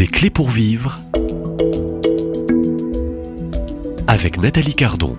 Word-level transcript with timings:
Des 0.00 0.06
clés 0.06 0.30
pour 0.30 0.48
vivre 0.48 0.98
avec 4.06 4.38
Nathalie 4.38 4.74
Cardon. 4.74 5.14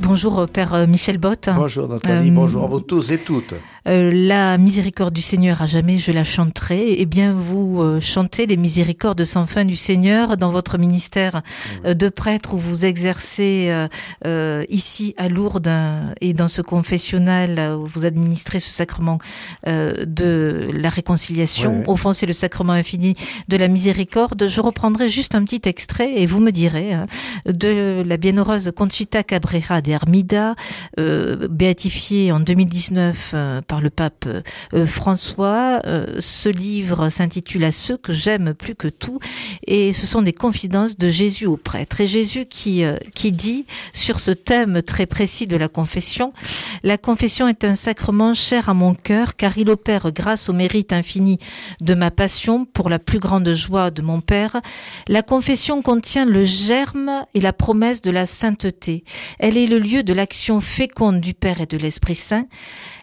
Bonjour 0.00 0.48
Père 0.48 0.88
Michel 0.88 1.18
Bott. 1.18 1.48
Bonjour 1.54 1.86
Nathalie, 1.86 2.30
Euh, 2.30 2.34
bonjour 2.34 2.64
à 2.64 2.66
vous 2.66 2.80
tous 2.80 3.12
et 3.12 3.18
toutes. 3.18 3.54
Euh, 3.88 4.10
la 4.12 4.58
miséricorde 4.58 5.12
du 5.12 5.22
Seigneur 5.22 5.62
à 5.62 5.66
jamais, 5.66 5.98
je 5.98 6.12
la 6.12 6.24
chanterai. 6.24 6.96
Eh 6.98 7.06
bien, 7.06 7.32
vous 7.32 7.82
euh, 7.82 8.00
chantez 8.00 8.46
les 8.46 8.56
miséricordes 8.56 9.24
sans 9.24 9.46
fin 9.46 9.64
du 9.64 9.76
Seigneur 9.76 10.36
dans 10.36 10.50
votre 10.50 10.78
ministère 10.78 11.42
euh, 11.84 11.94
de 11.94 12.08
prêtre 12.08 12.54
où 12.54 12.58
vous 12.58 12.84
exercez 12.84 13.68
euh, 13.70 13.88
euh, 14.24 14.64
ici 14.68 15.14
à 15.16 15.28
Lourdes 15.28 15.68
euh, 15.68 16.12
et 16.20 16.32
dans 16.32 16.48
ce 16.48 16.62
confessionnal 16.62 17.76
où 17.78 17.86
vous 17.86 18.04
administrez 18.04 18.60
ce 18.60 18.70
sacrement 18.70 19.18
euh, 19.66 20.04
de 20.06 20.70
la 20.74 20.90
réconciliation. 20.90 21.70
Ouais, 21.70 21.78
ouais. 21.78 21.88
Au 21.88 21.96
fond, 21.96 22.12
c'est 22.12 22.26
le 22.26 22.32
sacrement 22.32 22.72
infini 22.72 23.14
de 23.48 23.56
la 23.56 23.68
miséricorde. 23.68 24.46
Je 24.48 24.60
reprendrai 24.60 25.08
juste 25.08 25.34
un 25.34 25.44
petit 25.44 25.68
extrait 25.68 26.20
et 26.20 26.26
vous 26.26 26.40
me 26.40 26.50
direz 26.50 26.92
hein, 26.92 27.06
de 27.46 28.02
la 28.06 28.16
bienheureuse 28.16 28.72
Conchita 28.76 29.22
Cabrera 29.22 29.80
de 29.80 29.92
Armida, 29.92 30.54
euh, 30.98 31.48
béatifiée 31.48 32.32
en 32.32 32.40
2019 32.40 33.30
euh, 33.34 33.60
par 33.72 33.80
le 33.80 33.88
pape 33.88 34.28
euh, 34.74 34.86
François. 34.86 35.80
Euh, 35.86 36.16
ce 36.20 36.50
livre 36.50 37.08
s'intitule 37.08 37.64
À 37.64 37.72
ceux 37.72 37.96
que 37.96 38.12
j'aime 38.12 38.52
plus 38.52 38.74
que 38.74 38.88
tout 38.88 39.18
et 39.66 39.94
ce 39.94 40.06
sont 40.06 40.20
des 40.20 40.34
confidences 40.34 40.98
de 40.98 41.08
Jésus 41.08 41.46
au 41.46 41.56
prêtre. 41.56 42.02
Et 42.02 42.06
Jésus 42.06 42.44
qui, 42.44 42.84
euh, 42.84 42.98
qui 43.14 43.32
dit 43.32 43.64
sur 43.94 44.20
ce 44.20 44.30
thème 44.30 44.82
très 44.82 45.06
précis 45.06 45.46
de 45.46 45.56
la 45.56 45.68
confession, 45.68 46.34
la 46.82 46.98
confession 46.98 47.46
est 47.46 47.64
un 47.64 47.76
sacrement 47.76 48.34
cher 48.34 48.68
à 48.68 48.74
mon 48.74 48.94
cœur 48.94 49.36
car 49.36 49.56
il 49.56 49.70
opère 49.70 50.10
grâce 50.12 50.48
au 50.48 50.52
mérite 50.52 50.92
infini 50.92 51.38
de 51.80 51.94
ma 51.94 52.10
passion 52.10 52.64
pour 52.64 52.88
la 52.88 52.98
plus 52.98 53.20
grande 53.20 53.52
joie 53.52 53.90
de 53.90 54.02
mon 54.02 54.20
Père. 54.20 54.60
La 55.08 55.22
confession 55.22 55.80
contient 55.82 56.24
le 56.24 56.44
germe 56.44 57.24
et 57.34 57.40
la 57.40 57.52
promesse 57.52 58.02
de 58.02 58.10
la 58.10 58.26
sainteté. 58.26 59.04
Elle 59.38 59.56
est 59.56 59.66
le 59.66 59.78
lieu 59.78 60.02
de 60.02 60.12
l'action 60.12 60.60
féconde 60.60 61.20
du 61.20 61.34
Père 61.34 61.60
et 61.60 61.66
de 61.66 61.76
l'Esprit 61.78 62.16
Saint. 62.16 62.46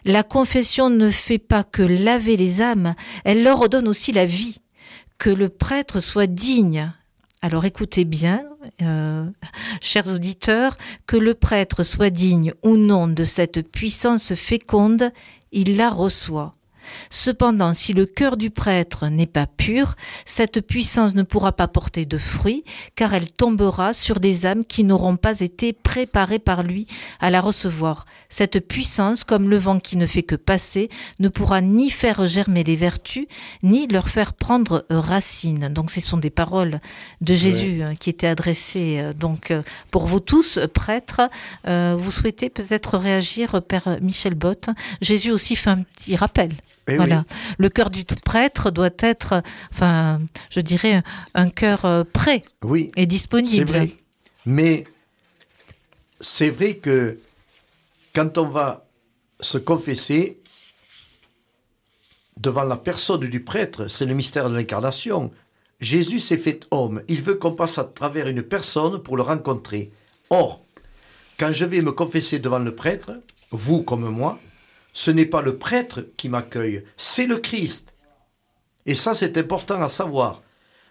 La 0.04 0.22
confession 0.22 0.90
ne 0.90 1.08
fait 1.08 1.38
pas 1.38 1.64
que 1.64 1.82
laver 1.82 2.36
les 2.36 2.60
âmes, 2.60 2.94
elle 3.24 3.42
leur 3.42 3.68
donne 3.68 3.88
aussi 3.88 4.12
la 4.12 4.26
vie. 4.26 4.58
Que 5.18 5.30
le 5.30 5.48
prêtre 5.48 6.00
soit 6.00 6.26
digne. 6.26 6.92
Alors 7.42 7.64
écoutez 7.64 8.04
bien, 8.04 8.44
euh, 8.82 9.24
chers 9.80 10.06
auditeurs, 10.08 10.76
que 11.06 11.16
le 11.16 11.34
prêtre 11.34 11.82
soit 11.82 12.10
digne 12.10 12.52
ou 12.62 12.76
non 12.76 13.08
de 13.08 13.24
cette 13.24 13.62
puissance 13.62 14.34
féconde, 14.34 15.10
il 15.50 15.76
la 15.76 15.88
reçoit. 15.88 16.52
Cependant, 17.10 17.74
si 17.74 17.92
le 17.92 18.06
cœur 18.06 18.36
du 18.36 18.50
prêtre 18.50 19.08
n'est 19.08 19.26
pas 19.26 19.46
pur, 19.46 19.94
cette 20.24 20.60
puissance 20.60 21.14
ne 21.14 21.22
pourra 21.22 21.52
pas 21.52 21.68
porter 21.68 22.06
de 22.06 22.18
fruits, 22.18 22.64
car 22.94 23.14
elle 23.14 23.30
tombera 23.30 23.92
sur 23.92 24.20
des 24.20 24.46
âmes 24.46 24.64
qui 24.64 24.84
n'auront 24.84 25.16
pas 25.16 25.40
été 25.40 25.72
préparées 25.72 26.38
par 26.38 26.62
lui 26.62 26.86
à 27.20 27.30
la 27.30 27.40
recevoir. 27.40 28.06
Cette 28.28 28.66
puissance, 28.66 29.24
comme 29.24 29.50
le 29.50 29.58
vent 29.58 29.80
qui 29.80 29.96
ne 29.96 30.06
fait 30.06 30.22
que 30.22 30.36
passer, 30.36 30.88
ne 31.18 31.28
pourra 31.28 31.60
ni 31.60 31.90
faire 31.90 32.26
germer 32.26 32.64
les 32.64 32.76
vertus, 32.76 33.26
ni 33.62 33.86
leur 33.86 34.08
faire 34.08 34.34
prendre 34.34 34.86
racine. 34.90 35.68
Donc, 35.68 35.90
ce 35.90 36.00
sont 36.00 36.18
des 36.18 36.30
paroles 36.30 36.80
de 37.20 37.34
Jésus 37.34 37.82
euh, 37.82 37.94
qui 37.94 38.10
étaient 38.10 38.26
adressées 38.26 38.98
euh, 39.00 39.12
donc 39.12 39.50
euh, 39.50 39.62
pour 39.90 40.06
vous 40.06 40.20
tous, 40.20 40.56
euh, 40.56 40.66
prêtres. 40.66 41.20
Euh, 41.66 41.96
vous 41.98 42.10
souhaitez 42.10 42.50
peut-être 42.50 42.98
réagir, 42.98 43.62
Père 43.62 43.98
Michel 44.00 44.34
Bott. 44.34 44.68
Jésus 45.00 45.30
aussi 45.30 45.56
fait 45.56 45.70
un 45.70 45.82
petit 45.82 46.16
rappel. 46.16 46.50
Eh 46.90 46.96
voilà. 46.96 47.24
Le 47.58 47.68
cœur 47.68 47.90
du 47.90 48.04
prêtre 48.04 48.70
doit 48.70 48.90
être, 48.98 49.42
enfin, 49.72 50.18
je 50.50 50.60
dirais, 50.60 51.02
un 51.34 51.48
cœur 51.48 51.84
euh, 51.84 52.04
prêt 52.04 52.42
Oui, 52.62 52.90
et 52.96 53.06
disponible. 53.06 53.64
vrai. 53.66 53.88
Mais 54.46 54.84
c'est 56.20 56.50
vrai 56.50 56.74
que 56.76 57.18
quand 58.14 58.38
on 58.38 58.46
va 58.48 58.86
se 59.40 59.58
confesser 59.58 60.40
devant 62.36 62.64
la 62.64 62.76
personne 62.76 63.20
du 63.20 63.40
prêtre, 63.40 63.88
c'est 63.88 64.06
le 64.06 64.14
mystère 64.14 64.48
de 64.50 64.56
l'incarnation. 64.56 65.30
Jésus 65.80 66.18
s'est 66.18 66.38
fait 66.38 66.60
homme. 66.70 67.02
Il 67.08 67.22
veut 67.22 67.34
qu'on 67.36 67.52
passe 67.52 67.78
à 67.78 67.84
travers 67.84 68.28
une 68.28 68.42
personne 68.42 69.02
pour 69.02 69.16
le 69.16 69.22
rencontrer. 69.22 69.90
Or, 70.28 70.60
quand 71.38 71.52
je 71.52 71.64
vais 71.64 71.80
me 71.80 71.92
confesser 71.92 72.38
devant 72.38 72.58
le 72.58 72.74
prêtre, 72.74 73.12
vous 73.50 73.82
comme 73.82 74.08
moi, 74.08 74.38
ce 74.92 75.10
n'est 75.10 75.26
pas 75.26 75.42
le 75.42 75.56
prêtre 75.56 76.00
qui 76.16 76.28
m'accueille, 76.28 76.84
c'est 76.96 77.26
le 77.26 77.38
Christ. 77.38 77.94
Et 78.86 78.94
ça, 78.94 79.14
c'est 79.14 79.38
important 79.38 79.82
à 79.82 79.88
savoir. 79.88 80.42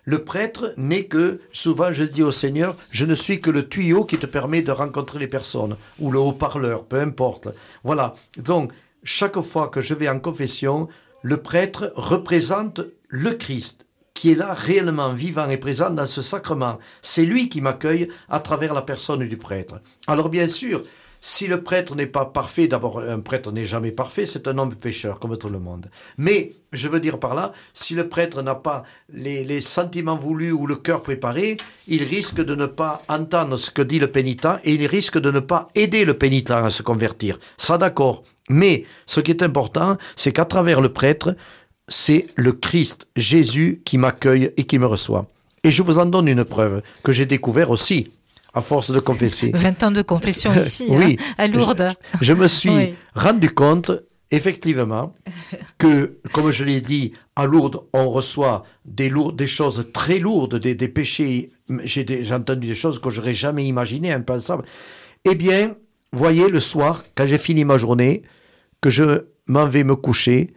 Le 0.06 0.24
prêtre 0.24 0.74
n'est 0.78 1.06
que, 1.06 1.42
souvent 1.52 1.92
je 1.92 2.04
dis 2.04 2.24
au 2.24 2.32
Seigneur, 2.32 2.76
je 2.90 3.06
ne 3.06 3.16
suis 3.16 3.42
que 3.42 3.52
le 3.52 3.68
tuyau 3.68 4.06
qui 4.06 4.18
te 4.18 4.26
permet 4.26 4.62
de 4.62 4.72
rencontrer 4.72 5.20
les 5.20 5.28
personnes, 5.28 5.76
ou 6.00 6.12
le 6.12 6.20
haut-parleur, 6.20 6.86
peu 6.86 7.00
importe. 7.00 7.50
Voilà. 7.84 8.16
Donc, 8.38 8.72
chaque 9.04 9.40
fois 9.42 9.68
que 9.68 9.82
je 9.82 9.94
vais 9.94 10.10
en 10.10 10.20
confession, 10.20 10.88
le 11.22 11.38
prêtre 11.38 11.92
représente 11.96 12.82
le 13.08 13.34
Christ, 13.34 13.86
qui 14.20 14.32
est 14.34 14.36
là 14.36 14.54
réellement 14.54 15.14
vivant 15.14 15.50
et 15.50 15.56
présent 15.56 15.90
dans 15.90 16.06
ce 16.06 16.22
sacrement. 16.22 16.78
C'est 17.02 17.24
lui 17.24 17.48
qui 17.48 17.62
m'accueille 17.62 18.10
à 18.28 18.42
travers 18.42 18.74
la 18.74 18.82
personne 18.82 19.26
du 19.26 19.38
prêtre. 19.38 19.80
Alors 20.08 20.28
bien 20.28 20.50
sûr, 20.50 20.84
si 21.22 21.48
le 21.48 21.64
prêtre 21.64 21.96
n'est 21.96 22.06
pas 22.06 22.26
parfait, 22.26 22.68
d'abord 22.68 23.00
un 23.00 23.22
prêtre 23.22 23.54
n'est 23.54 23.66
jamais 23.66 23.92
parfait, 23.94 24.26
c'est 24.26 24.50
un 24.50 24.58
homme 24.58 24.76
pécheur 24.76 25.20
comme 25.20 25.38
tout 25.38 25.48
le 25.48 25.60
monde. 25.60 25.90
Mais 26.18 26.52
je 26.74 26.90
veux 26.90 27.00
dire 27.00 27.18
par 27.18 27.34
là, 27.34 27.54
si 27.74 27.96
le 27.96 28.10
prêtre 28.10 28.42
n'a 28.42 28.56
pas 28.56 28.84
les, 29.14 29.62
sentiments 29.62 30.18
voulus 30.18 30.52
ou 30.52 30.68
le 30.68 30.76
cœur 30.76 31.02
préparé, 31.02 31.56
il 31.88 32.04
risque 32.04 32.44
de 32.44 32.56
ne 32.56 32.66
pas 32.66 33.02
entendre 33.08 33.56
ce 33.56 33.72
que 33.72 33.82
dit 33.82 34.00
le 34.00 34.12
pénitent 34.12 34.48
et 34.66 34.74
il 34.74 34.86
risque 34.86 35.18
de 35.18 35.32
ne 35.32 35.40
pas 35.40 35.70
aider 35.76 36.04
le 36.04 36.18
pénitent 36.18 36.52
à 36.52 36.70
se 36.70 36.84
convertir. 36.84 37.40
Ça 37.56 37.78
d'accord. 37.78 38.24
Mais 38.50 38.84
ce 39.06 39.22
qui 39.22 39.32
est 39.32 39.44
important, 39.44 39.98
c'est 40.16 40.34
qu'à 40.34 40.44
travers 40.44 40.82
le 40.82 40.92
prêtre, 40.92 41.36
c'est 41.90 42.28
le 42.38 42.54
Christ, 42.54 43.08
Jésus, 43.16 43.82
qui 43.84 43.98
m'accueille 43.98 44.52
et 44.58 44.64
qui 44.64 44.80
me 44.80 44.86
reçoit. 44.86 45.26
Et 45.64 45.72
je 45.72 45.84
vous 45.84 46.00
en 46.00 46.06
donne 46.06 46.28
une 46.30 46.46
preuve 46.46 46.82
que 47.04 47.12
j'ai 47.12 47.26
découvert 47.26 47.70
aussi, 47.72 48.12
à 48.54 48.62
force 48.62 48.92
de 48.92 49.00
confesser. 49.00 49.52
20 49.54 49.84
ans 49.84 49.92
de 49.92 50.02
confession 50.02 50.54
ici, 50.54 50.86
Oui. 50.88 51.18
hein, 51.20 51.34
à 51.38 51.48
Lourdes. 51.48 51.90
Je 52.22 52.34
me 52.34 52.48
suis 52.48 52.70
Oui. 52.70 52.94
rendu 53.14 53.50
compte, 53.50 53.92
effectivement, 54.32 55.14
que, 55.78 56.18
comme 56.32 56.52
je 56.52 56.64
l'ai 56.64 56.80
dit, 56.82 57.14
à 57.36 57.46
Lourdes, 57.46 57.80
on 57.94 58.10
reçoit 58.10 58.64
des, 58.86 59.10
lourdes, 59.10 59.36
des 59.36 59.48
choses 59.48 59.88
très 59.94 60.20
lourdes, 60.20 60.56
des, 60.60 60.76
des 60.76 60.88
péchés. 60.88 61.52
J'ai 61.84 62.34
entendu 62.34 62.68
des 62.68 62.76
choses 62.76 63.00
que 63.00 63.10
j'aurais 63.10 63.34
jamais 63.34 63.66
imaginées, 63.66 64.12
impensables. 64.14 64.64
Eh 65.26 65.36
bien, 65.36 65.76
voyez, 66.14 66.48
le 66.48 66.60
soir, 66.60 67.04
quand 67.16 67.26
j'ai 67.26 67.38
fini 67.38 67.66
ma 67.66 67.78
journée, 67.78 68.24
que 68.82 68.90
je 68.90 69.26
m'en 69.48 69.66
vais 69.68 69.84
me 69.84 69.96
coucher, 69.96 70.52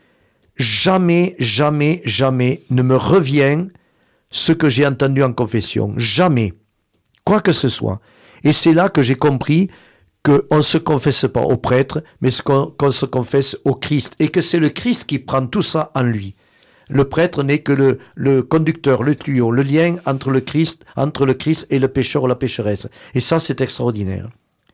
jamais, 0.63 1.37
jamais, 1.39 2.01
jamais 2.05 2.63
ne 2.71 2.83
me 2.83 2.97
revient 2.97 3.67
ce 4.31 4.53
que 4.53 4.71
j'ai 4.71 4.87
entendu 4.87 5.23
en 5.23 5.33
confession. 5.33 5.93
Jamais. 5.99 6.55
Quoi 7.25 7.41
que 7.41 7.53
ce 7.53 7.69
soit. 7.69 8.01
Et 8.45 8.53
c'est 8.53 8.73
là 8.73 8.89
que 8.89 9.03
j'ai 9.03 9.15
compris 9.15 9.69
qu'on 10.25 10.57
ne 10.57 10.63
se 10.63 10.79
confesse 10.79 11.27
pas 11.33 11.43
au 11.43 11.57
prêtre, 11.57 12.03
mais 12.21 12.31
qu'on 12.45 12.91
se 12.91 13.07
confesse 13.07 13.57
au 13.65 13.75
Christ. 13.75 14.15
Et 14.19 14.29
que 14.29 14.41
c'est 14.41 14.59
le 14.59 14.71
Christ 14.71 15.05
qui 15.05 15.19
prend 15.19 15.47
tout 15.47 15.63
ça 15.63 15.91
en 15.95 16.03
lui. 16.03 16.35
Le 16.89 17.05
prêtre 17.05 17.43
n'est 17.43 17.63
que 17.63 17.73
le, 17.73 17.99
le 18.15 18.43
conducteur, 18.43 19.03
le 19.03 19.15
tuyau, 19.15 19.51
le 19.51 19.63
lien 19.63 19.97
entre 20.07 20.31
le 20.31 20.41
Christ, 20.41 20.85
entre 20.97 21.27
le 21.27 21.35
Christ 21.35 21.67
et 21.71 21.79
le 21.79 21.89
pécheur 21.89 22.25
ou 22.25 22.27
la 22.27 22.37
pécheresse. 22.37 22.89
Et 23.15 23.21
ça, 23.21 23.39
c'est 23.39 23.61
extraordinaire. 23.61 24.29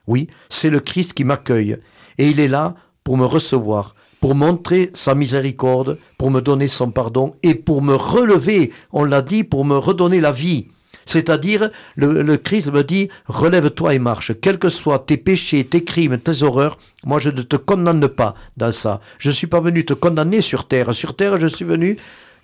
Oui, 0.06 0.28
c'est 0.48 0.70
le 0.70 0.80
Christ 0.80 1.12
qui 1.12 1.24
m'accueille. 1.24 1.76
Et 2.16 2.28
il 2.28 2.40
est 2.40 2.48
là 2.48 2.74
pour 3.04 3.16
me 3.16 3.24
recevoir, 3.24 3.94
pour 4.20 4.34
montrer 4.34 4.90
sa 4.94 5.14
miséricorde, 5.14 5.98
pour 6.16 6.30
me 6.30 6.40
donner 6.40 6.68
son 6.68 6.90
pardon 6.90 7.34
et 7.42 7.54
pour 7.54 7.82
me 7.82 7.94
relever, 7.94 8.72
on 8.92 9.04
l'a 9.04 9.22
dit, 9.22 9.44
pour 9.44 9.64
me 9.64 9.76
redonner 9.76 10.20
la 10.20 10.32
vie. 10.32 10.68
C'est-à-dire, 11.06 11.70
le, 11.96 12.22
le 12.22 12.36
Christ 12.36 12.70
me 12.70 12.84
dit, 12.84 13.08
relève-toi 13.26 13.94
et 13.94 13.98
marche. 13.98 14.32
Quels 14.42 14.58
que 14.58 14.68
soient 14.68 14.98
tes 14.98 15.16
péchés, 15.16 15.64
tes 15.64 15.82
crimes, 15.82 16.18
tes 16.18 16.42
horreurs, 16.42 16.76
moi 17.04 17.18
je 17.18 17.30
ne 17.30 17.40
te 17.40 17.56
condamne 17.56 18.08
pas 18.08 18.34
dans 18.58 18.72
ça. 18.72 19.00
Je 19.18 19.30
suis 19.30 19.46
pas 19.46 19.60
venu 19.60 19.86
te 19.86 19.94
condamner 19.94 20.42
sur 20.42 20.68
terre. 20.68 20.94
Sur 20.94 21.16
terre, 21.16 21.40
je 21.40 21.46
suis 21.46 21.64
venu 21.64 21.96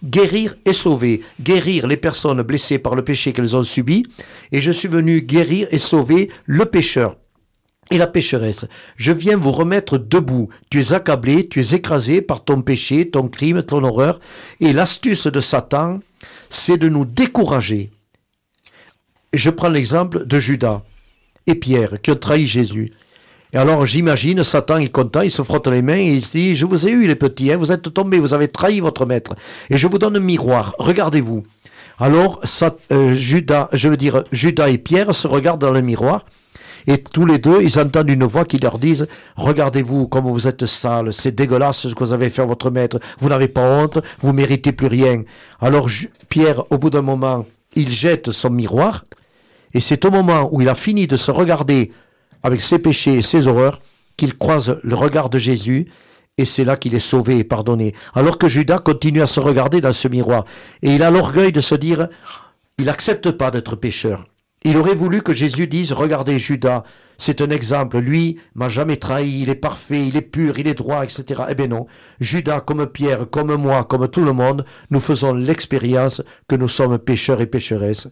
guérir 0.02 0.54
et 0.64 0.72
sauver. 0.72 1.20
Guérir 1.42 1.86
les 1.86 1.98
personnes 1.98 2.40
blessées 2.40 2.78
par 2.78 2.94
le 2.94 3.04
péché 3.04 3.34
qu'elles 3.34 3.54
ont 3.54 3.64
subi. 3.64 4.04
Et 4.50 4.62
je 4.62 4.70
suis 4.70 4.88
venu 4.88 5.20
guérir 5.20 5.68
et 5.70 5.78
sauver 5.78 6.30
le 6.46 6.64
pécheur 6.64 7.16
et 7.94 7.98
la 7.98 8.06
pécheresse. 8.08 8.66
Je 8.96 9.12
viens 9.12 9.36
vous 9.36 9.52
remettre 9.52 9.98
debout. 9.98 10.48
Tu 10.68 10.80
es 10.80 10.92
accablé, 10.92 11.48
tu 11.48 11.60
es 11.60 11.74
écrasé 11.74 12.22
par 12.22 12.44
ton 12.44 12.60
péché, 12.60 13.08
ton 13.08 13.28
crime, 13.28 13.62
ton 13.62 13.84
horreur. 13.84 14.18
Et 14.60 14.72
l'astuce 14.72 15.28
de 15.28 15.40
Satan, 15.40 16.00
c'est 16.50 16.76
de 16.76 16.88
nous 16.88 17.04
décourager. 17.04 17.90
Je 19.32 19.50
prends 19.50 19.68
l'exemple 19.68 20.26
de 20.26 20.38
Judas 20.38 20.82
et 21.46 21.54
Pierre 21.54 22.00
qui 22.02 22.10
ont 22.10 22.16
trahi 22.16 22.46
Jésus. 22.46 22.92
Et 23.52 23.56
alors 23.56 23.86
j'imagine, 23.86 24.42
Satan 24.42 24.78
est 24.78 24.88
content, 24.88 25.20
il 25.20 25.30
se 25.30 25.42
frotte 25.42 25.68
les 25.68 25.82
mains 25.82 25.96
et 25.96 26.10
il 26.10 26.24
se 26.24 26.32
dit, 26.32 26.56
je 26.56 26.66
vous 26.66 26.88
ai 26.88 26.90
eu 26.90 27.06
les 27.06 27.14
petits, 27.14 27.52
hein, 27.52 27.56
vous 27.56 27.70
êtes 27.70 27.94
tombés, 27.94 28.18
vous 28.18 28.34
avez 28.34 28.48
trahi 28.48 28.80
votre 28.80 29.06
maître. 29.06 29.36
Et 29.70 29.78
je 29.78 29.86
vous 29.86 29.98
donne 29.98 30.16
un 30.16 30.20
miroir, 30.20 30.74
regardez-vous. 30.78 31.44
Alors 32.00 32.40
euh, 32.90 33.14
je 33.14 33.88
veux 33.88 33.96
dire, 33.96 34.24
Judas 34.32 34.68
et 34.68 34.78
Pierre 34.78 35.14
se 35.14 35.28
regardent 35.28 35.60
dans 35.60 35.70
le 35.70 35.82
miroir. 35.82 36.24
Et 36.86 36.98
tous 36.98 37.26
les 37.26 37.38
deux, 37.38 37.62
ils 37.62 37.78
entendent 37.78 38.10
une 38.10 38.24
voix 38.24 38.44
qui 38.44 38.58
leur 38.58 38.78
dit 38.78 39.02
Regardez-vous 39.36 40.08
comme 40.08 40.26
vous 40.26 40.48
êtes 40.48 40.66
sale, 40.66 41.12
c'est 41.12 41.34
dégueulasse 41.34 41.88
ce 41.88 41.94
que 41.94 42.04
vous 42.04 42.12
avez 42.12 42.30
fait 42.30 42.42
à 42.42 42.46
votre 42.46 42.70
maître, 42.70 42.98
vous 43.18 43.28
n'avez 43.28 43.48
pas 43.48 43.82
honte, 43.82 43.98
vous 44.20 44.32
méritez 44.32 44.72
plus 44.72 44.86
rien. 44.86 45.22
Alors 45.60 45.88
Pierre, 46.28 46.70
au 46.70 46.78
bout 46.78 46.90
d'un 46.90 47.02
moment, 47.02 47.46
il 47.74 47.90
jette 47.90 48.30
son 48.32 48.50
miroir, 48.50 49.04
et 49.72 49.80
c'est 49.80 50.04
au 50.04 50.10
moment 50.10 50.48
où 50.52 50.60
il 50.60 50.68
a 50.68 50.74
fini 50.74 51.06
de 51.06 51.16
se 51.16 51.30
regarder 51.30 51.90
avec 52.42 52.60
ses 52.60 52.78
péchés 52.78 53.14
et 53.14 53.22
ses 53.22 53.48
horreurs 53.48 53.80
qu'il 54.16 54.36
croise 54.36 54.78
le 54.82 54.94
regard 54.94 55.30
de 55.30 55.38
Jésus, 55.38 55.86
et 56.36 56.44
c'est 56.44 56.64
là 56.64 56.76
qu'il 56.76 56.94
est 56.94 57.00
sauvé 57.00 57.38
et 57.38 57.44
pardonné. 57.44 57.94
Alors 58.14 58.38
que 58.38 58.48
Judas 58.48 58.78
continue 58.78 59.22
à 59.22 59.26
se 59.26 59.40
regarder 59.40 59.80
dans 59.80 59.92
ce 59.92 60.08
miroir, 60.08 60.44
et 60.82 60.94
il 60.94 61.02
a 61.02 61.10
l'orgueil 61.10 61.52
de 61.52 61.60
se 61.60 61.74
dire 61.74 62.08
il 62.78 62.86
n'accepte 62.86 63.30
pas 63.30 63.50
d'être 63.50 63.76
pécheur. 63.76 64.26
Il 64.66 64.78
aurait 64.78 64.94
voulu 64.94 65.20
que 65.20 65.34
Jésus 65.34 65.66
dise, 65.66 65.92
regardez 65.92 66.38
Judas, 66.38 66.84
c'est 67.18 67.42
un 67.42 67.50
exemple, 67.50 67.98
lui 67.98 68.38
m'a 68.54 68.70
jamais 68.70 68.96
trahi, 68.96 69.42
il 69.42 69.50
est 69.50 69.54
parfait, 69.54 70.06
il 70.06 70.16
est 70.16 70.22
pur, 70.22 70.58
il 70.58 70.66
est 70.66 70.74
droit, 70.74 71.04
etc. 71.04 71.42
Eh 71.50 71.54
bien 71.54 71.66
non, 71.66 71.86
Judas, 72.18 72.60
comme 72.60 72.86
Pierre, 72.86 73.28
comme 73.30 73.54
moi, 73.56 73.84
comme 73.84 74.08
tout 74.08 74.24
le 74.24 74.32
monde, 74.32 74.64
nous 74.88 75.00
faisons 75.00 75.34
l'expérience 75.34 76.22
que 76.48 76.56
nous 76.56 76.68
sommes 76.68 76.98
pécheurs 76.98 77.42
et 77.42 77.46
pécheresses. 77.46 78.08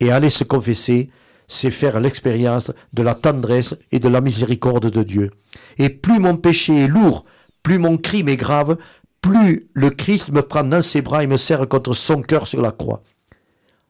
Et 0.00 0.10
aller 0.10 0.28
se 0.28 0.42
confesser, 0.42 1.08
c'est 1.46 1.70
faire 1.70 2.00
l'expérience 2.00 2.72
de 2.92 3.02
la 3.04 3.14
tendresse 3.14 3.76
et 3.92 4.00
de 4.00 4.08
la 4.08 4.20
miséricorde 4.20 4.90
de 4.90 5.04
Dieu. 5.04 5.30
Et 5.78 5.88
plus 5.88 6.18
mon 6.18 6.36
péché 6.36 6.84
est 6.84 6.88
lourd, 6.88 7.24
plus 7.62 7.78
mon 7.78 7.96
crime 7.96 8.28
est 8.28 8.36
grave, 8.36 8.76
plus 9.22 9.68
le 9.72 9.90
Christ 9.90 10.30
me 10.30 10.42
prend 10.42 10.64
dans 10.64 10.82
ses 10.82 11.00
bras 11.00 11.22
et 11.22 11.28
me 11.28 11.36
serre 11.36 11.68
contre 11.68 11.94
son 11.94 12.22
cœur 12.22 12.48
sur 12.48 12.60
la 12.60 12.72
croix 12.72 13.02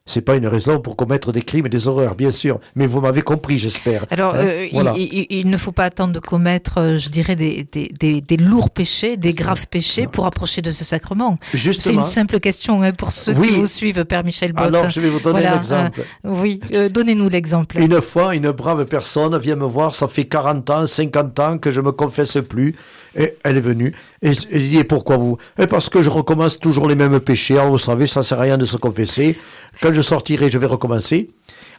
c'est 0.07 0.21
pas 0.21 0.37
une 0.37 0.47
raison 0.47 0.79
pour 0.81 0.95
commettre 0.95 1.33
des 1.33 1.43
crimes 1.43 1.67
et 1.67 1.69
des 1.69 1.89
horreurs, 1.89 2.15
bien 2.15 2.31
sûr. 2.31 2.61
Mais 2.77 2.87
vous 2.87 3.01
m'avez 3.01 3.23
compris, 3.23 3.59
j'espère. 3.59 4.07
Alors, 4.11 4.37
hein, 4.37 4.39
euh, 4.39 4.67
il, 4.71 5.51
ne 5.51 5.57
faut 5.57 5.73
pas 5.73 5.85
attendre 5.85 6.13
de 6.13 6.21
commettre, 6.21 6.79
euh, 6.79 6.97
je 6.97 7.09
dirais, 7.09 7.35
des, 7.35 7.67
des, 7.73 8.21
des, 8.21 8.37
lourds 8.37 8.71
péchés, 8.71 9.17
des 9.17 9.33
graves 9.33 9.67
péchés 9.67 10.07
pour 10.07 10.27
approcher 10.27 10.63
de 10.63 10.71
ce 10.71 10.85
sacrement. 10.85 11.39
C'est 11.53 11.93
une 11.93 12.05
simple 12.05 12.39
question 12.39 12.83
hein, 12.83 12.93
pour 12.93 13.11
ceux 13.11 13.35
qui 13.35 13.51
vous 13.51 13.67
suivent, 13.67 14.05
Père 14.05 14.25
Michel 14.25 14.53
Bott. 14.53 14.67
Alors, 14.67 14.89
je 14.89 15.01
vais 15.01 15.09
vous 15.09 15.21
donner 15.21 15.43
l'exemple. 15.43 16.01
Euh, 16.01 16.31
oui, 16.31 16.61
donnez-nous 16.91 17.29
l'exemple. 17.29 17.81
Une 17.81 18.01
fois, 18.01 18.37
une 18.37 18.53
brave 18.53 18.87
personne 18.87 19.37
vient 19.39 19.57
me 19.57 19.67
voir, 19.67 19.95
ça 19.95 20.07
fait 20.07 20.25
40 20.25 20.71
ans, 20.71 20.87
50 20.87 21.41
ans 21.41 21.59
que 21.59 21.73
je 21.73 21.81
me 21.81 21.91
confesse 21.91 22.39
plus. 22.49 22.77
Et 23.19 23.35
elle 23.45 23.57
est 23.57 23.61
venue. 23.61 23.95
Et 24.21 24.35
je 24.35 24.59
dit, 24.59 24.85
pourquoi 24.85 25.17
vous? 25.17 25.39
Et 25.59 25.67
parce 25.67 25.89
que 25.89 26.03
je 26.03 26.11
recommence 26.11 26.59
toujours 26.59 26.87
les 26.87 26.95
mêmes 26.95 27.19
péchés. 27.19 27.55
Alors, 27.55 27.71
vous 27.71 27.79
savez, 27.79 28.07
ça 28.07 28.23
sert 28.23 28.39
à 28.39 28.43
rien 28.43 28.59
de 28.59 28.67
se 28.67 28.77
confesser. 28.77 29.39
Quand 29.81 29.93
je 29.97 30.03
sortirai, 30.03 30.51
je 30.51 30.59
vais 30.59 30.67
recommencer. 30.67 31.31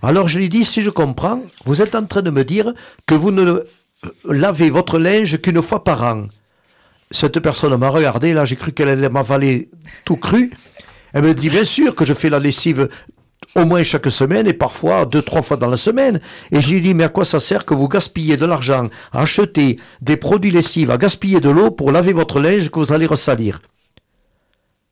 Alors 0.01 0.27
je 0.27 0.39
lui 0.39 0.49
dis, 0.49 0.65
si 0.65 0.81
je 0.81 0.89
comprends, 0.89 1.41
vous 1.65 1.81
êtes 1.81 1.95
en 1.95 2.05
train 2.05 2.21
de 2.21 2.31
me 2.31 2.43
dire 2.43 2.73
que 3.05 3.15
vous 3.15 3.31
ne 3.31 3.63
lavez 4.25 4.69
votre 4.69 4.99
linge 4.99 5.39
qu'une 5.41 5.61
fois 5.61 5.83
par 5.83 6.03
an. 6.03 6.27
Cette 7.11 7.39
personne 7.39 7.75
m'a 7.77 7.89
regardé, 7.89 8.33
là 8.33 8.43
j'ai 8.43 8.55
cru 8.55 8.71
qu'elle 8.73 8.89
allait 8.89 9.09
m'avaler 9.09 9.69
tout 10.03 10.17
cru. 10.17 10.51
Elle 11.13 11.23
me 11.23 11.33
dit, 11.33 11.49
bien 11.49 11.63
sûr 11.63 11.95
que 11.95 12.05
je 12.05 12.13
fais 12.13 12.29
la 12.29 12.39
lessive 12.39 12.89
au 13.55 13.65
moins 13.65 13.83
chaque 13.83 14.11
semaine 14.11 14.47
et 14.47 14.53
parfois 14.53 15.05
deux, 15.05 15.21
trois 15.21 15.41
fois 15.41 15.57
dans 15.57 15.69
la 15.69 15.77
semaine. 15.77 16.19
Et 16.51 16.59
je 16.59 16.69
lui 16.71 16.81
dis, 16.81 16.93
mais 16.93 17.05
à 17.05 17.09
quoi 17.09 17.23
ça 17.23 17.39
sert 17.39 17.65
que 17.65 17.73
vous 17.73 17.87
gaspillez 17.87 18.35
de 18.35 18.45
l'argent 18.45 18.87
à 19.13 19.21
acheter 19.21 19.79
des 20.01 20.17
produits 20.17 20.51
lessives, 20.51 20.91
à 20.91 20.97
gaspiller 20.97 21.39
de 21.39 21.49
l'eau 21.49 21.71
pour 21.71 21.91
laver 21.91 22.13
votre 22.13 22.39
linge 22.39 22.69
que 22.69 22.79
vous 22.79 22.93
allez 22.93 23.05
ressalir? 23.05 23.61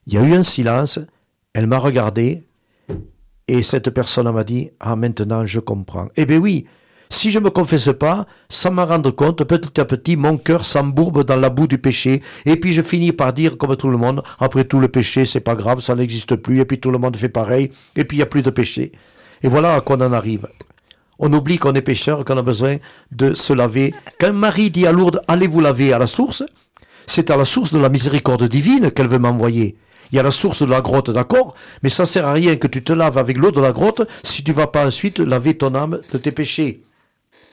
Il 0.06 0.14
y 0.14 0.16
a 0.16 0.22
eu 0.22 0.32
un 0.34 0.44
silence. 0.44 1.00
Elle 1.52 1.66
m'a 1.66 1.78
regardé 1.78 2.45
et 3.48 3.62
cette 3.62 3.90
personne 3.90 4.30
m'a 4.30 4.44
dit, 4.44 4.70
ah 4.80 4.96
maintenant 4.96 5.44
je 5.44 5.60
comprends. 5.60 6.08
Eh 6.16 6.26
bien 6.26 6.38
oui, 6.38 6.66
si 7.08 7.30
je 7.30 7.38
ne 7.38 7.44
me 7.44 7.50
confesse 7.50 7.90
pas, 7.98 8.26
sans 8.48 8.72
m'en 8.72 8.84
rendre 8.84 9.10
compte, 9.10 9.44
petit 9.44 9.80
à 9.80 9.84
petit, 9.84 10.16
mon 10.16 10.38
cœur 10.38 10.64
s'embourbe 10.64 11.24
dans 11.24 11.36
la 11.36 11.50
boue 11.50 11.68
du 11.68 11.78
péché, 11.78 12.22
et 12.44 12.56
puis 12.56 12.72
je 12.72 12.82
finis 12.82 13.12
par 13.12 13.32
dire, 13.32 13.56
comme 13.56 13.76
tout 13.76 13.88
le 13.88 13.96
monde, 13.96 14.22
après 14.40 14.64
tout 14.64 14.80
le 14.80 14.88
péché, 14.88 15.24
c'est 15.24 15.40
pas 15.40 15.54
grave, 15.54 15.80
ça 15.80 15.94
n'existe 15.94 16.36
plus, 16.36 16.60
et 16.60 16.64
puis 16.64 16.80
tout 16.80 16.90
le 16.90 16.98
monde 16.98 17.16
fait 17.16 17.28
pareil, 17.28 17.70
et 17.94 18.04
puis 18.04 18.16
il 18.16 18.20
n'y 18.20 18.24
a 18.24 18.26
plus 18.26 18.42
de 18.42 18.50
péché. 18.50 18.92
Et 19.42 19.48
voilà 19.48 19.74
à 19.74 19.80
quoi 19.80 19.96
on 19.96 20.00
en 20.00 20.12
arrive. 20.12 20.48
On 21.18 21.32
oublie 21.32 21.58
qu'on 21.58 21.72
est 21.74 21.82
pécheur, 21.82 22.24
qu'on 22.24 22.36
a 22.36 22.42
besoin 22.42 22.76
de 23.12 23.34
se 23.34 23.52
laver. 23.52 23.94
Quand 24.18 24.32
Marie 24.32 24.70
dit 24.70 24.86
à 24.86 24.92
Lourdes, 24.92 25.22
allez 25.28 25.46
vous 25.46 25.60
laver 25.60 25.92
à 25.92 25.98
la 25.98 26.06
source, 26.06 26.42
c'est 27.06 27.30
à 27.30 27.36
la 27.36 27.44
source 27.44 27.72
de 27.72 27.78
la 27.78 27.88
miséricorde 27.88 28.48
divine 28.48 28.90
qu'elle 28.90 29.08
veut 29.08 29.18
m'envoyer. 29.18 29.76
Il 30.12 30.16
y 30.16 30.18
a 30.18 30.22
la 30.22 30.30
source 30.30 30.62
de 30.62 30.70
la 30.70 30.80
grotte, 30.80 31.10
d'accord, 31.10 31.54
mais 31.82 31.88
ça 31.88 32.06
sert 32.06 32.26
à 32.26 32.32
rien 32.32 32.56
que 32.56 32.66
tu 32.66 32.82
te 32.82 32.92
laves 32.92 33.18
avec 33.18 33.36
l'eau 33.36 33.50
de 33.50 33.60
la 33.60 33.72
grotte 33.72 34.02
si 34.22 34.44
tu 34.44 34.52
vas 34.52 34.66
pas 34.66 34.86
ensuite 34.86 35.18
laver 35.18 35.56
ton 35.56 35.74
âme 35.74 36.00
de 36.12 36.18
tes 36.18 36.32
péchés. 36.32 36.85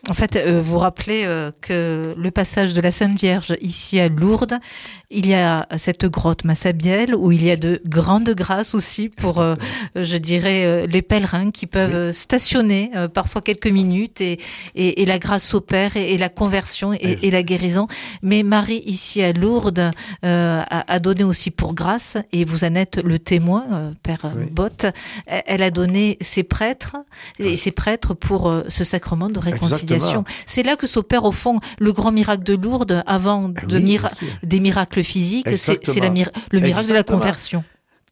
En 0.09 0.13
fait, 0.13 0.35
euh, 0.35 0.61
vous 0.61 0.79
rappelez 0.79 1.23
euh, 1.23 1.51
que 1.61 2.13
le 2.17 2.31
passage 2.31 2.73
de 2.73 2.81
la 2.81 2.91
Sainte 2.91 3.17
Vierge 3.17 3.55
ici 3.61 4.01
à 4.01 4.09
Lourdes, 4.09 4.55
il 5.09 5.27
y 5.27 5.33
a 5.33 5.65
cette 5.77 6.05
grotte 6.05 6.44
Massabielle 6.44 7.15
où 7.15 7.31
il 7.31 7.41
y 7.41 7.50
a 7.50 7.55
de 7.55 7.81
grandes 7.85 8.31
grâces 8.31 8.75
aussi 8.75 9.07
pour, 9.07 9.39
euh, 9.39 9.55
je 9.95 10.17
dirais, 10.17 10.88
les 10.88 11.01
pèlerins 11.01 11.51
qui 11.51 11.67
peuvent 11.67 12.11
stationner 12.11 12.91
parfois 13.13 13.41
quelques 13.41 13.67
minutes 13.67 14.19
et, 14.19 14.39
et, 14.75 15.05
la 15.05 15.19
grâce 15.19 15.53
opère 15.53 15.95
et, 15.95 16.13
et 16.13 16.17
la 16.17 16.29
conversion 16.29 16.94
et, 16.94 17.29
la 17.29 17.44
guérison. 17.44 17.88
Mais 18.23 18.41
Marie 18.44 18.81
ici 18.88 19.21
à 19.21 19.31
Lourdes 19.31 19.91
a, 20.23 21.00
donné 21.00 21.23
aussi 21.23 21.51
pour 21.51 21.75
grâce 21.75 22.17
et 22.31 22.44
vous 22.44 22.63
en 22.63 22.73
êtes 22.73 23.01
le 23.03 23.19
témoin, 23.19 23.94
Père 24.01 24.33
Bott. 24.51 24.88
Elle 25.27 25.61
a 25.61 25.69
donné 25.69 26.17
ses 26.21 26.44
prêtres 26.44 26.97
et 27.38 27.55
ses 27.55 27.71
prêtres 27.71 28.15
pour 28.15 28.51
ce 28.67 28.83
sacrement 28.83 29.29
de 29.29 29.38
réconciliation. 29.38 29.93
C'est 30.45 30.63
là 30.63 30.75
que 30.75 30.88
s'opère 30.88 31.25
au 31.25 31.31
fond 31.31 31.60
le 31.80 31.94
grand 31.94 32.12
miracle 32.12 32.44
de 32.44 32.56
Lourdes 32.56 33.04
avant 33.06 33.51
ah 33.56 33.66
de 33.66 33.80
des 34.44 34.60
miracles 34.60 35.04
physiques. 35.04 35.48
C'est 35.57 36.00
le 36.00 36.10
miracle 36.10 36.88
de 36.88 36.94
la 36.94 37.04
conversion. 37.04 37.63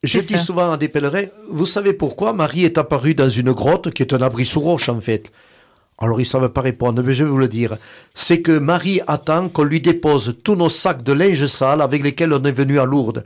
Je 0.03 0.19
dis 0.19 0.39
souvent 0.39 0.71
à 0.71 0.77
des 0.77 0.87
pèlerins, 0.87 1.25
vous 1.51 1.67
savez 1.67 1.93
pourquoi 1.93 2.33
Marie 2.33 2.65
est 2.65 2.79
apparue 2.79 3.13
dans 3.13 3.29
une 3.29 3.51
grotte 3.51 3.91
qui 3.91 4.01
est 4.01 4.13
un 4.13 4.21
abri 4.21 4.45
sous 4.47 4.59
roche 4.59 4.89
en 4.89 4.99
fait? 4.99 5.31
Alors 5.99 6.19
ils 6.19 6.23
ne 6.23 6.27
savent 6.27 6.49
pas 6.49 6.61
répondre, 6.61 7.03
mais 7.03 7.13
je 7.13 7.23
vais 7.23 7.29
vous 7.29 7.37
le 7.37 7.47
dire. 7.47 7.75
C'est 8.15 8.41
que 8.41 8.57
Marie 8.57 9.01
attend 9.05 9.47
qu'on 9.49 9.63
lui 9.63 9.79
dépose 9.79 10.37
tous 10.43 10.55
nos 10.55 10.69
sacs 10.69 11.03
de 11.03 11.13
linge 11.13 11.45
sale 11.45 11.81
avec 11.81 12.01
lesquels 12.03 12.33
on 12.33 12.43
est 12.43 12.51
venu 12.51 12.79
à 12.79 12.85
Lourdes. 12.85 13.23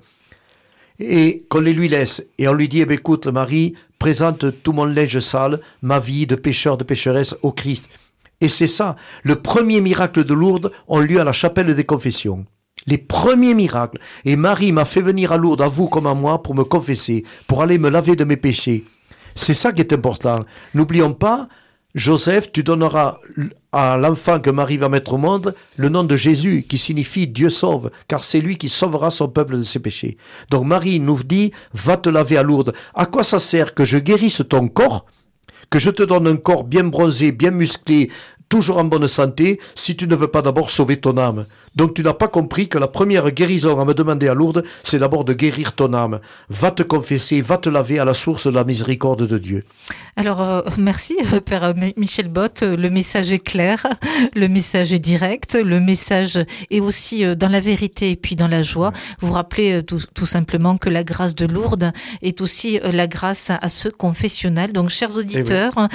Et 1.00 1.46
qu'on 1.48 1.62
les 1.62 1.72
lui 1.72 1.88
laisse. 1.88 2.22
Et 2.38 2.50
on 2.50 2.54
lui 2.54 2.68
dit, 2.68 2.82
eh 2.82 2.86
ben, 2.86 2.96
écoute 2.96 3.28
Marie, 3.28 3.76
présente 3.98 4.62
tout 4.62 4.74
mon 4.74 4.84
linge 4.84 5.20
sale, 5.20 5.62
ma 5.82 6.00
vie 6.00 6.28
de 6.28 6.36
pécheur, 6.36 6.76
de 6.76 6.84
pécheresse 6.84 7.36
au 7.42 7.54
Christ. 7.54 7.88
Et 8.42 8.50
c'est 8.50 8.68
ça, 8.68 8.96
le 9.24 9.36
premier 9.36 9.82
miracle 9.82 10.24
de 10.24 10.34
Lourdes 10.34 10.72
ont 10.88 11.00
lieu 11.00 11.20
à 11.20 11.24
la 11.24 11.32
chapelle 11.32 11.74
des 11.74 11.84
confessions. 11.86 12.46
Les 12.88 12.98
premiers 12.98 13.54
miracles. 13.54 14.00
Et 14.26 14.36
Marie 14.36 14.72
m'a 14.72 14.86
fait 14.86 15.02
venir 15.02 15.32
à 15.32 15.38
Lourdes, 15.38 15.62
à 15.62 15.68
vous 15.68 15.88
comme 15.88 16.08
à 16.08 16.14
moi, 16.14 16.44
pour 16.44 16.56
me 16.56 16.64
confesser, 16.64 17.24
pour 17.48 17.62
aller 17.62 17.78
me 17.78 17.90
laver 17.90 18.16
de 18.16 18.26
mes 18.26 18.38
péchés. 18.38 18.84
C'est 19.34 19.54
ça 19.54 19.72
qui 19.72 19.82
est 19.82 19.94
important. 19.94 20.40
N'oublions 20.74 21.14
pas, 21.14 21.48
Joseph, 21.96 22.52
tu 22.52 22.62
donneras 22.62 23.20
à 23.72 23.98
l'enfant 23.98 24.40
que 24.40 24.50
Marie 24.50 24.78
va 24.78 24.90
mettre 24.90 25.14
au 25.14 25.18
monde 25.18 25.56
le 25.78 25.90
nom 25.90 26.04
de 26.04 26.16
Jésus, 26.16 26.66
qui 26.68 26.78
signifie 26.78 27.26
Dieu 27.28 27.50
sauve, 27.50 27.90
car 28.08 28.24
c'est 28.24 28.42
lui 28.42 28.58
qui 28.58 28.70
sauvera 28.70 29.10
son 29.10 29.30
peuple 29.30 29.58
de 29.58 29.64
ses 29.64 29.80
péchés. 29.80 30.18
Donc 30.50 30.66
Marie 30.66 31.00
nous 31.00 31.24
dit, 31.24 31.52
va 31.74 31.96
te 31.96 32.10
laver 32.10 32.38
à 32.38 32.44
Lourdes. 32.44 32.74
À 32.94 33.06
quoi 33.06 33.24
ça 33.24 33.40
sert 33.40 33.74
que 33.74 33.86
je 33.86 33.98
guérisse 33.98 34.44
ton 34.48 34.68
corps 34.68 35.06
que 35.70 35.80
je 35.80 35.90
te 35.90 36.04
donne 36.04 36.28
un 36.28 36.38
corps 36.38 36.64
bien 36.64 36.86
bronzé, 36.86 37.32
bien 37.32 37.52
musclé, 37.52 38.12
toujours 38.50 38.78
en 38.78 38.84
bonne 38.84 39.08
santé, 39.08 39.60
si 39.76 39.96
tu 39.96 40.08
ne 40.08 40.16
veux 40.16 40.28
pas 40.28 40.42
d'abord 40.42 40.70
sauver 40.70 40.98
ton 40.98 41.18
âme. 41.18 41.46
Donc 41.76 41.94
tu 41.94 42.04
n'as 42.04 42.14
pas 42.14 42.28
compris 42.28 42.68
que 42.70 42.78
la 42.78 42.88
première 42.88 43.30
guérison 43.32 43.80
à 43.80 43.86
me 43.86 43.94
demander 43.94 44.28
à 44.28 44.34
Lourdes, 44.34 44.64
c'est 44.84 45.00
d'abord 45.00 45.26
de 45.26 45.34
guérir 45.34 45.74
ton 45.74 45.94
âme. 45.94 46.20
Va 46.50 46.72
te 46.72 46.84
confesser, 46.84 47.42
va 47.42 47.58
te 47.58 47.70
laver 47.70 48.00
à 48.00 48.06
la 48.06 48.14
source 48.14 48.48
de 48.48 48.52
la 48.52 48.64
miséricorde 48.64 49.28
de 49.28 49.38
Dieu. 49.38 49.66
Alors 50.16 50.42
euh, 50.42 50.62
merci 50.78 51.18
euh, 51.34 51.42
Père 51.42 51.74
Michel 51.98 52.30
Bott, 52.30 52.62
le 52.62 52.90
message 52.90 53.34
est 53.34 53.40
clair, 53.40 53.86
le 54.36 54.48
message 54.48 54.94
est 54.94 55.00
direct, 55.00 55.56
le 55.56 55.82
message 55.82 56.40
est 56.72 56.80
aussi 56.80 57.26
euh, 57.26 57.36
dans 57.36 57.50
la 57.50 57.60
vérité 57.60 58.12
et 58.12 58.16
puis 58.16 58.38
dans 58.38 58.48
la 58.48 58.64
joie. 58.64 58.94
Vous 59.20 59.34
rappelez 59.34 59.84
tout, 59.84 60.26
simplement 60.26 60.78
que 60.78 60.90
la 60.90 61.04
grâce 61.04 61.36
de 61.36 61.46
Lourdes 61.46 61.92
est 62.22 62.42
aussi 62.42 62.80
la 62.84 63.08
grâce 63.08 63.50
à 63.50 63.70
ce 63.70 63.90
confessionnal. 63.90 64.72
Donc 64.72 64.90
chers 64.90 65.18
auditeurs, 65.18 65.88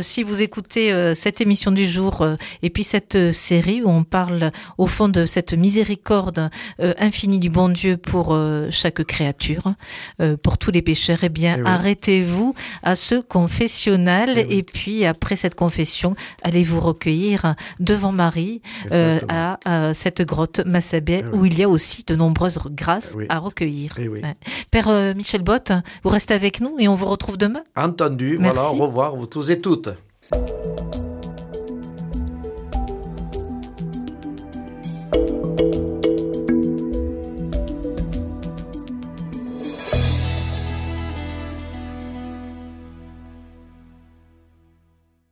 si 0.00 0.22
vous 0.22 0.42
écoutez 0.42 1.14
cette 1.14 1.40
émission 1.40 1.70
du 1.70 1.86
jours, 1.90 2.22
euh, 2.22 2.36
et 2.62 2.70
puis 2.70 2.84
cette 2.84 3.16
euh, 3.16 3.32
série 3.32 3.82
où 3.82 3.88
on 3.88 4.04
parle 4.04 4.52
au 4.78 4.86
fond 4.86 5.08
de 5.08 5.26
cette 5.26 5.52
miséricorde 5.52 6.48
euh, 6.80 6.94
infinie 6.98 7.38
du 7.38 7.50
bon 7.50 7.68
Dieu 7.68 7.96
pour 7.96 8.36
chaque 8.70 9.02
créature, 9.04 9.64
pour 10.42 10.56
tous 10.58 10.70
les 10.70 10.82
pécheurs, 10.82 11.18
eh 11.22 11.28
bien, 11.28 11.56
Eh 11.58 11.62
oui. 11.62 11.66
arrêtez-vous 11.68 12.54
à 12.82 12.94
ce 12.94 13.16
confessionnal, 13.16 14.30
Eh 14.36 14.46
oui. 14.46 14.54
et 14.58 14.62
puis 14.62 15.04
après 15.04 15.36
cette 15.36 15.54
confession, 15.54 16.14
allez 16.42 16.64
vous 16.64 16.80
recueillir 16.80 17.54
devant 17.80 18.12
Marie 18.12 18.62
euh, 18.92 19.18
à, 19.28 19.58
à 19.64 19.94
cette 19.94 20.22
grotte 20.22 20.60
Massabé, 20.66 21.22
Eh 21.22 21.26
oui. 21.26 21.38
où 21.38 21.44
il 21.46 21.58
y 21.58 21.62
a 21.62 21.68
aussi 21.68 22.04
de 22.06 22.14
nombreuses 22.14 22.58
grâces 22.70 23.16
à 23.28 23.38
recueillir. 23.38 23.96
Père 24.70 24.88
euh, 24.88 25.14
Michel 25.14 25.42
Bott, 25.42 25.72
vous 26.02 26.10
restez 26.10 26.34
avec 26.34 26.60
nous 26.60 26.76
et 26.78 26.88
on 26.88 26.94
vous 26.94 27.06
retrouve 27.06 27.36
demain. 27.38 27.62
Entendu, 27.76 28.38
Merci. 28.40 28.56
voilà, 28.60 28.70
au 28.72 28.86
revoir, 28.86 29.16
vous 29.16 29.26
tous 29.26 29.50
et 29.50 29.60
toutes. 29.60 29.88